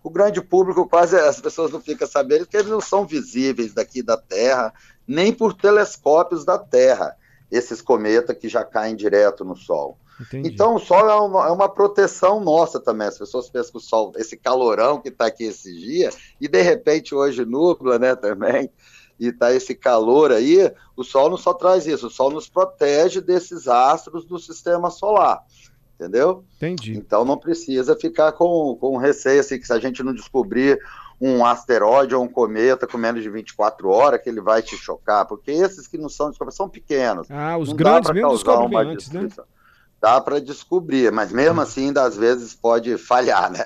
O 0.00 0.08
grande 0.10 0.40
público, 0.40 0.88
quase 0.88 1.16
as 1.18 1.40
pessoas 1.40 1.72
não 1.72 1.80
ficam 1.80 2.06
sabendo, 2.06 2.44
porque 2.44 2.58
eles 2.58 2.70
não 2.70 2.80
são 2.80 3.04
visíveis 3.04 3.74
daqui 3.74 4.04
da 4.04 4.16
Terra, 4.16 4.72
nem 5.08 5.32
por 5.32 5.54
telescópios 5.54 6.44
da 6.44 6.56
Terra, 6.56 7.16
esses 7.50 7.82
cometas 7.82 8.38
que 8.38 8.48
já 8.48 8.62
caem 8.62 8.94
direto 8.94 9.44
no 9.44 9.56
Sol. 9.56 9.98
Entendi. 10.20 10.48
Então 10.48 10.74
o 10.74 10.78
sol 10.78 11.08
é 11.08 11.14
uma, 11.14 11.46
é 11.48 11.50
uma, 11.50 11.68
proteção 11.68 12.40
nossa 12.40 12.80
também. 12.80 13.06
As 13.06 13.18
pessoas 13.18 13.50
pensam 13.50 13.72
que 13.72 13.78
o 13.78 13.80
sol, 13.80 14.12
esse 14.16 14.36
calorão 14.36 15.00
que 15.00 15.08
está 15.08 15.26
aqui 15.26 15.44
esses 15.44 15.78
dias, 15.78 16.16
e 16.40 16.48
de 16.48 16.62
repente 16.62 17.14
hoje 17.14 17.44
núcleo, 17.44 17.98
né, 17.98 18.14
também, 18.14 18.70
e 19.18 19.32
tá 19.32 19.52
esse 19.52 19.74
calor 19.74 20.32
aí, 20.32 20.70
o 20.96 21.02
sol 21.02 21.28
não 21.30 21.36
só 21.36 21.52
traz 21.52 21.86
isso, 21.86 22.06
o 22.06 22.10
sol 22.10 22.30
nos 22.30 22.48
protege 22.48 23.20
desses 23.20 23.68
astros 23.68 24.24
do 24.24 24.38
sistema 24.38 24.90
solar. 24.90 25.42
Entendeu? 25.98 26.44
Entendi. 26.56 26.96
Então 26.96 27.24
não 27.24 27.38
precisa 27.38 27.96
ficar 27.96 28.32
com, 28.32 28.76
com 28.78 28.98
receio 28.98 29.40
assim, 29.40 29.58
que 29.58 29.66
se 29.66 29.72
a 29.72 29.78
gente 29.78 30.02
não 30.02 30.12
descobrir 30.12 30.78
um 31.18 31.44
asteroide 31.44 32.14
ou 32.14 32.22
um 32.22 32.28
cometa 32.28 32.86
com 32.86 32.98
menos 32.98 33.22
de 33.22 33.30
24 33.30 33.88
horas, 33.88 34.20
que 34.20 34.28
ele 34.28 34.42
vai 34.42 34.60
te 34.60 34.76
chocar, 34.76 35.26
porque 35.26 35.50
esses 35.50 35.86
que 35.86 35.96
não 35.96 36.10
são 36.10 36.30
são 36.50 36.68
pequenos. 36.68 37.26
Ah, 37.30 37.56
os 37.56 37.72
grandes 37.72 38.10
mesmo 38.10 38.32
descobrem 38.32 38.78
antes, 38.78 39.10
né? 39.10 39.26
Dá 40.00 40.20
para 40.20 40.40
descobrir, 40.40 41.10
mas 41.12 41.32
mesmo 41.32 41.60
assim, 41.60 41.92
às 41.96 42.16
vezes 42.16 42.54
pode 42.54 42.96
falhar, 42.98 43.50
né? 43.50 43.64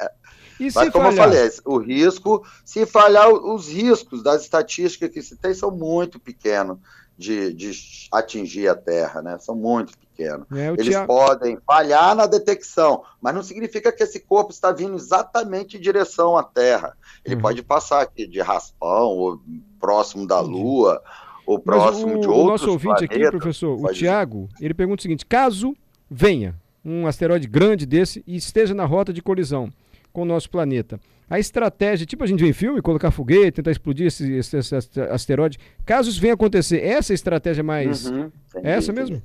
E 0.58 0.70
mas 0.74 0.90
como 0.90 1.10
falhar? 1.12 1.12
eu 1.12 1.16
falei, 1.16 1.50
o 1.64 1.78
risco, 1.78 2.46
se 2.64 2.84
falhar, 2.84 3.28
os 3.30 3.68
riscos 3.68 4.22
das 4.22 4.42
estatísticas 4.42 5.10
que 5.10 5.22
se 5.22 5.36
tem 5.36 5.54
são 5.54 5.70
muito 5.70 6.20
pequenos 6.20 6.78
de, 7.20 7.52
de 7.52 7.72
atingir 8.10 8.68
a 8.68 8.74
Terra, 8.74 9.20
né? 9.20 9.38
São 9.38 9.54
muito 9.54 9.92
pequenos. 9.98 10.46
É, 10.52 10.70
Eles 10.70 10.96
podem 11.06 11.58
falhar 11.66 12.14
na 12.14 12.26
detecção, 12.26 13.02
mas 13.20 13.34
não 13.34 13.42
significa 13.42 13.92
que 13.92 14.02
esse 14.02 14.20
corpo 14.20 14.50
está 14.52 14.72
vindo 14.72 14.96
exatamente 14.96 15.76
em 15.76 15.80
direção 15.80 16.36
à 16.36 16.42
Terra. 16.42 16.96
Ele 17.24 17.36
uhum. 17.36 17.42
pode 17.42 17.62
passar 17.62 18.00
aqui 18.00 18.26
de 18.26 18.40
raspão, 18.40 19.08
ou 19.08 19.40
próximo 19.78 20.26
da 20.26 20.40
Lua, 20.40 21.02
ou 21.46 21.58
próximo 21.58 22.16
o, 22.16 22.20
de 22.20 22.26
outros 22.26 22.44
O 22.44 22.46
nosso 22.46 22.70
ouvinte 22.70 23.06
planetas, 23.06 23.28
aqui, 23.28 23.38
professor, 23.38 23.84
o 23.84 23.92
Tiago, 23.92 24.48
ele 24.58 24.72
pergunta 24.72 25.00
o 25.00 25.02
seguinte, 25.02 25.26
caso 25.26 25.74
venha 26.10 26.54
um 26.84 27.06
asteroide 27.06 27.46
grande 27.46 27.86
desse 27.86 28.24
e 28.26 28.36
esteja 28.36 28.74
na 28.74 28.84
rota 28.84 29.12
de 29.12 29.22
colisão 29.22 29.70
com 30.12 30.22
o 30.22 30.24
nosso 30.24 30.50
planeta. 30.50 30.98
A 31.28 31.38
estratégia, 31.38 32.04
tipo 32.04 32.24
a 32.24 32.26
gente 32.26 32.42
vê 32.42 32.48
em 32.48 32.52
filme, 32.52 32.82
colocar 32.82 33.10
foguete, 33.12 33.52
tentar 33.52 33.70
explodir 33.70 34.08
esse, 34.08 34.32
esse, 34.32 34.56
esse 34.56 35.00
asteroide, 35.10 35.58
caso 35.86 36.10
isso 36.10 36.20
venha 36.20 36.34
acontecer, 36.34 36.82
essa 36.82 37.12
é 37.12 37.14
a 37.14 37.16
estratégia 37.16 37.62
mais. 37.62 38.06
Uhum, 38.06 38.32
é 38.56 38.72
essa 38.72 38.92
mesmo? 38.92 39.22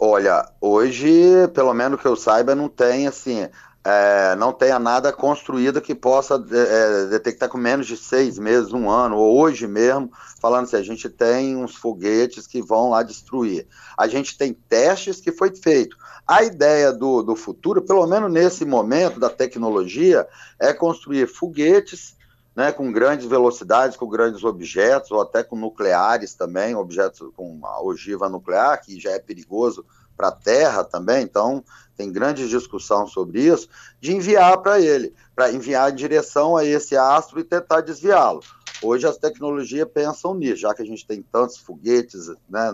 Olha, 0.00 0.44
hoje, 0.60 1.08
pelo 1.54 1.72
menos 1.72 2.00
que 2.00 2.08
eu 2.08 2.16
saiba, 2.16 2.56
não 2.56 2.68
tem 2.68 3.06
assim 3.06 3.46
é, 3.84 4.36
não 4.36 4.52
tenha 4.52 4.78
nada 4.78 5.12
construído 5.12 5.80
que 5.80 5.94
possa 5.94 6.34
é, 6.34 7.06
detectar 7.06 7.48
com 7.48 7.58
menos 7.58 7.86
de 7.86 7.96
seis 7.96 8.38
meses, 8.38 8.72
um 8.72 8.88
ano, 8.88 9.16
ou 9.16 9.40
hoje 9.40 9.66
mesmo, 9.66 10.10
falando 10.40 10.64
assim, 10.64 10.76
a 10.76 10.82
gente 10.82 11.08
tem 11.08 11.56
uns 11.56 11.74
foguetes 11.74 12.46
que 12.46 12.62
vão 12.62 12.90
lá 12.90 13.02
destruir. 13.02 13.66
A 13.98 14.06
gente 14.06 14.38
tem 14.38 14.52
testes 14.52 15.20
que 15.20 15.32
foi 15.32 15.54
feito. 15.54 15.96
A 16.26 16.44
ideia 16.44 16.92
do, 16.92 17.22
do 17.22 17.34
futuro, 17.34 17.82
pelo 17.82 18.06
menos 18.06 18.30
nesse 18.30 18.64
momento 18.64 19.18
da 19.18 19.28
tecnologia, 19.28 20.26
é 20.60 20.72
construir 20.72 21.26
foguetes 21.26 22.16
né, 22.54 22.70
com 22.70 22.92
grandes 22.92 23.26
velocidades, 23.26 23.96
com 23.96 24.08
grandes 24.08 24.44
objetos, 24.44 25.10
ou 25.10 25.20
até 25.20 25.42
com 25.42 25.56
nucleares 25.56 26.34
também, 26.34 26.74
objetos 26.74 27.30
com 27.34 27.60
a 27.64 27.82
ogiva 27.82 28.28
nuclear, 28.28 28.80
que 28.82 29.00
já 29.00 29.12
é 29.12 29.18
perigoso 29.18 29.84
para 30.16 30.28
a 30.28 30.32
Terra 30.32 30.84
também, 30.84 31.22
então 31.22 31.64
tem 31.96 32.12
grande 32.12 32.48
discussão 32.48 33.06
sobre 33.06 33.42
isso, 33.42 33.68
de 34.00 34.14
enviar 34.14 34.58
para 34.58 34.80
ele, 34.80 35.14
para 35.34 35.50
enviar 35.50 35.90
em 35.90 35.94
direção 35.94 36.56
a 36.56 36.64
esse 36.64 36.96
astro 36.96 37.40
e 37.40 37.44
tentar 37.44 37.80
desviá-lo. 37.80 38.42
Hoje 38.82 39.06
as 39.06 39.16
tecnologias 39.16 39.88
pensam 39.88 40.34
nisso, 40.34 40.62
já 40.62 40.74
que 40.74 40.82
a 40.82 40.84
gente 40.84 41.06
tem 41.06 41.22
tantos 41.22 41.56
foguetes 41.56 42.26
né, 42.48 42.70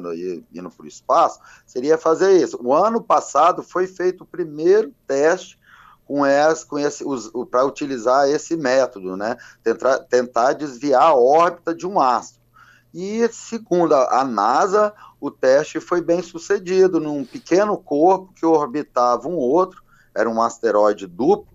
indo 0.52 0.70
para 0.70 0.84
o 0.84 0.88
espaço, 0.88 1.38
seria 1.66 1.98
fazer 1.98 2.32
isso. 2.42 2.58
O 2.62 2.72
ano 2.72 3.02
passado 3.02 3.62
foi 3.62 3.86
feito 3.86 4.22
o 4.22 4.26
primeiro 4.26 4.92
teste 5.06 5.57
com 6.08 6.26
esse, 6.26 6.64
com 6.64 6.78
esse 6.78 7.04
para 7.50 7.66
utilizar 7.66 8.26
esse 8.30 8.56
método, 8.56 9.14
né? 9.14 9.36
Tentar, 9.62 9.98
tentar 9.98 10.54
desviar 10.54 11.02
a 11.02 11.14
órbita 11.14 11.74
de 11.74 11.86
um 11.86 12.00
astro. 12.00 12.40
E 12.94 13.28
segundo 13.30 13.94
a, 13.94 14.24
NASA, 14.24 14.94
o 15.20 15.30
teste 15.30 15.78
foi 15.78 16.00
bem 16.00 16.22
sucedido 16.22 16.98
num 16.98 17.26
pequeno 17.26 17.76
corpo 17.76 18.32
que 18.32 18.46
orbitava 18.46 19.28
um 19.28 19.36
outro, 19.36 19.82
era 20.14 20.30
um 20.30 20.40
asteroide 20.40 21.06
duplo, 21.06 21.46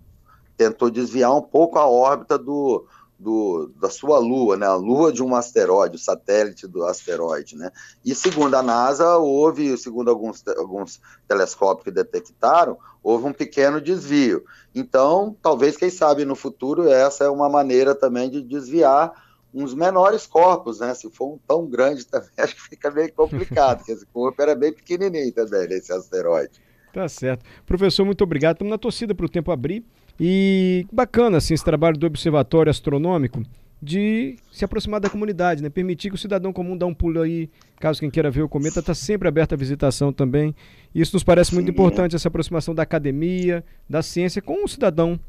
tentou 0.56 0.88
desviar 0.88 1.34
um 1.34 1.42
pouco 1.42 1.76
a 1.76 1.88
órbita 1.88 2.38
do, 2.38 2.86
do, 3.18 3.70
da 3.80 3.88
sua 3.88 4.18
lua, 4.18 4.56
né, 4.56 4.66
a 4.66 4.74
lua 4.74 5.12
de 5.12 5.22
um 5.22 5.34
asteroide, 5.34 5.96
o 5.96 5.98
satélite 5.98 6.66
do 6.66 6.84
asteroide, 6.84 7.56
né, 7.56 7.70
e 8.04 8.14
segundo 8.14 8.54
a 8.54 8.62
NASA, 8.62 9.16
houve, 9.16 9.76
segundo 9.78 10.10
alguns, 10.10 10.46
alguns 10.48 11.00
telescópios 11.28 11.84
que 11.84 11.90
detectaram, 11.90 12.76
houve 13.02 13.26
um 13.26 13.32
pequeno 13.32 13.80
desvio, 13.80 14.44
então, 14.74 15.36
talvez, 15.40 15.76
quem 15.76 15.88
sabe, 15.88 16.24
no 16.24 16.34
futuro, 16.34 16.88
essa 16.88 17.24
é 17.24 17.28
uma 17.28 17.48
maneira 17.48 17.94
também 17.94 18.28
de 18.28 18.42
desviar 18.42 19.12
uns 19.54 19.72
menores 19.72 20.26
corpos, 20.26 20.80
né? 20.80 20.92
Se 20.94 21.08
for 21.10 21.34
um 21.34 21.38
tão 21.46 21.64
grande 21.66 22.04
também, 22.04 22.28
acho 22.36 22.56
que 22.56 22.62
fica 22.62 22.90
meio 22.90 23.12
complicado, 23.12 23.78
porque 23.78 23.92
esse 23.92 24.04
corpo 24.06 24.42
era 24.42 24.54
bem 24.56 24.72
pequenininho 24.72 25.32
também, 25.32 25.68
esse 25.70 25.92
asteroide. 25.92 26.60
Tá 26.92 27.08
certo. 27.08 27.44
Professor, 27.64 28.04
muito 28.04 28.24
obrigado. 28.24 28.56
Estamos 28.56 28.70
na 28.70 28.78
torcida 28.78 29.14
para 29.14 29.26
o 29.26 29.28
tempo 29.28 29.52
abrir. 29.52 29.84
E 30.18 30.86
bacana, 30.92 31.38
assim, 31.38 31.54
esse 31.54 31.64
trabalho 31.64 31.98
do 31.98 32.06
Observatório 32.06 32.70
Astronômico 32.70 33.42
de 33.82 34.36
se 34.50 34.64
aproximar 34.64 34.98
da 34.98 35.10
comunidade, 35.10 35.62
né? 35.62 35.68
Permitir 35.68 36.08
que 36.08 36.14
o 36.14 36.18
cidadão 36.18 36.52
comum 36.52 36.76
dá 36.76 36.86
um 36.86 36.94
pulo 36.94 37.20
aí, 37.20 37.50
caso 37.78 38.00
quem 38.00 38.10
queira 38.10 38.30
ver 38.30 38.42
o 38.42 38.48
cometa, 38.48 38.80
está 38.80 38.94
sempre 38.94 39.28
aberta 39.28 39.54
a 39.54 39.58
visitação 39.58 40.10
também. 40.12 40.54
Isso 40.94 41.14
nos 41.14 41.22
parece 41.22 41.54
muito 41.54 41.70
importante, 41.70 42.16
essa 42.16 42.28
aproximação 42.28 42.74
da 42.74 42.82
academia, 42.82 43.62
da 43.88 44.02
ciência 44.02 44.40
com 44.40 44.64
o 44.64 44.68
cidadão 44.68 45.20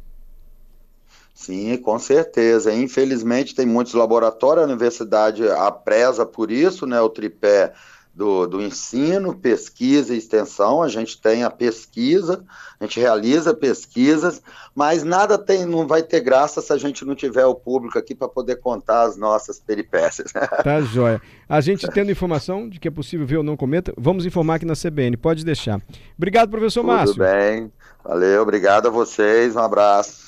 Sim, 1.36 1.76
com 1.76 2.00
certeza. 2.00 2.74
Infelizmente, 2.74 3.54
tem 3.54 3.66
muitos 3.66 3.94
laboratórios, 3.94 4.64
a 4.64 4.68
universidade 4.68 5.46
apresa 5.50 6.26
por 6.26 6.50
isso, 6.50 6.88
né? 6.88 7.02
O 7.02 7.10
tripé 7.10 7.74
do, 8.16 8.48
do 8.48 8.62
ensino, 8.62 9.36
pesquisa 9.36 10.16
e 10.16 10.18
extensão. 10.18 10.82
A 10.82 10.88
gente 10.88 11.20
tem 11.22 11.44
a 11.44 11.50
pesquisa, 11.50 12.46
a 12.80 12.86
gente 12.86 13.00
realiza 13.00 13.54
pesquisas, 13.54 14.42
mas 14.74 15.04
nada 15.04 15.38
tem, 15.38 15.66
não 15.66 15.86
vai 15.86 16.02
ter 16.02 16.22
graça 16.22 16.62
se 16.62 16.72
a 16.72 16.78
gente 16.78 17.04
não 17.04 17.14
tiver 17.14 17.46
o 17.46 17.54
público 17.54 18.00
aqui 18.00 18.16
para 18.16 18.30
poder 18.30 18.56
contar 18.56 19.04
as 19.04 19.18
nossas 19.18 19.60
peripécias. 19.60 20.32
Tá 20.64 20.82
joia. 20.82 21.22
A 21.50 21.60
gente 21.60 21.88
tendo 21.90 22.12
informação 22.12 22.70
de 22.70 22.80
que 22.80 22.88
é 22.88 22.92
possível 22.92 23.26
ver 23.26 23.38
ou 23.38 23.44
não 23.44 23.58
cometa, 23.58 23.94
vamos 23.98 24.26
informar 24.26 24.56
aqui 24.56 24.66
na 24.66 24.74
CBN. 24.74 25.18
Pode 25.18 25.44
deixar. 25.44 25.82
Obrigado, 26.18 26.50
professor 26.50 26.82
Tudo 26.82 26.94
Márcio. 26.94 27.16
Tudo 27.16 27.26
bem. 27.26 27.72
Valeu, 28.04 28.42
obrigado 28.42 28.88
a 28.88 28.92
vocês. 28.92 29.56
Um 29.56 29.60
abraço. 29.60 30.26